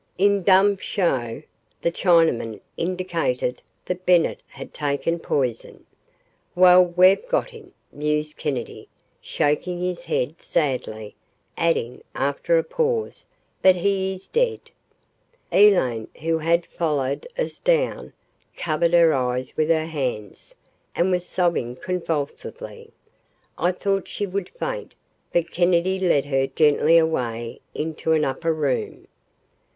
In 0.17 0.41
dumb 0.41 0.77
show, 0.77 1.43
the 1.83 1.91
Chinaman 1.91 2.59
indicated 2.75 3.61
that 3.85 4.03
Bennett 4.03 4.41
had 4.47 4.73
taken 4.73 5.19
poison. 5.19 5.85
"Well, 6.55 6.83
we've 6.83 7.27
got 7.27 7.51
him," 7.51 7.71
mused 7.91 8.35
Kennedy, 8.35 8.89
shaking 9.21 9.79
his 9.79 10.05
head 10.05 10.41
sadly, 10.41 11.13
adding, 11.55 12.01
after 12.15 12.57
a 12.57 12.63
pause, 12.63 13.27
"but 13.61 13.75
he 13.75 14.15
is 14.15 14.27
dead." 14.27 14.71
Elaine, 15.51 16.07
who 16.21 16.39
had 16.39 16.65
followed 16.65 17.27
us 17.37 17.59
down, 17.59 18.11
covered 18.57 18.93
her 18.93 19.13
eyes 19.13 19.55
with 19.55 19.69
her 19.69 19.85
hands, 19.85 20.55
and 20.95 21.11
was 21.11 21.27
sobbing 21.27 21.75
convulsively. 21.75 22.89
I 23.55 23.71
thought 23.71 24.07
she 24.07 24.25
would 24.25 24.49
faint, 24.49 24.95
but 25.31 25.51
Kennedy 25.51 25.99
led 25.99 26.25
her 26.25 26.47
gently 26.47 26.97
away 26.97 27.61
into 27.75 28.13
an 28.13 28.25
upper 28.25 28.51
room. 28.51 29.05